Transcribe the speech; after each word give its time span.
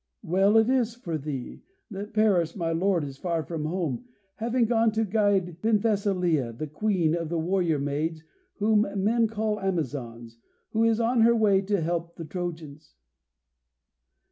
Well 0.23 0.57
it 0.57 0.67
is 0.67 0.95
for 0.95 1.15
thee 1.19 1.61
that 1.91 2.11
Paris, 2.15 2.55
my 2.55 2.71
lord, 2.71 3.03
is 3.03 3.19
far 3.19 3.43
from 3.43 3.65
home, 3.65 4.05
having 4.37 4.65
gone 4.65 4.91
to 4.93 5.05
guide 5.05 5.61
Penthesilea, 5.61 6.57
the 6.57 6.65
Queen 6.65 7.13
of 7.13 7.29
the 7.29 7.37
warrior 7.37 7.77
maids 7.77 8.23
whom 8.55 8.81
men 9.03 9.27
call 9.27 9.59
Amazons, 9.59 10.39
who 10.71 10.83
is 10.83 10.99
on 10.99 11.21
her 11.21 11.35
way 11.35 11.61
to 11.61 11.81
help 11.81 12.15
the 12.15 12.25
Trojans." 12.25 12.95